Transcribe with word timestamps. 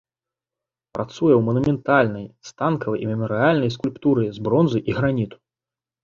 Працуе 0.97 1.33
ў 1.35 1.41
манументальнай, 1.49 2.23
станковай 2.49 2.99
і 3.05 3.09
мемарыяльнай 3.09 3.73
скульптуры 3.75 4.23
з 4.39 4.47
бронзы 4.47 4.79
і 4.93 4.97
граніту. 5.01 5.37